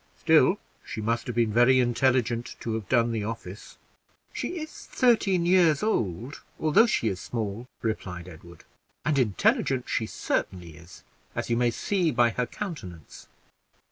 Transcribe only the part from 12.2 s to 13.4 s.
her countenance.